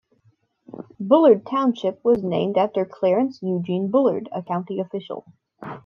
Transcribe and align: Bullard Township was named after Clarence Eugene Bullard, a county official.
Bullard 0.99 1.45
Township 1.45 2.03
was 2.03 2.23
named 2.23 2.57
after 2.57 2.85
Clarence 2.85 3.37
Eugene 3.43 3.91
Bullard, 3.91 4.29
a 4.31 4.41
county 4.41 4.79
official. 4.79 5.31